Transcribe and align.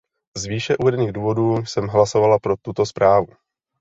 Z 0.37 0.45
výše 0.45 0.77
uvedených 0.77 1.13
důvodů 1.13 1.65
jsem 1.65 1.87
hlasovala 1.87 2.39
pro 2.39 2.55
tuto 2.61 2.85
zprávu. 2.85 3.27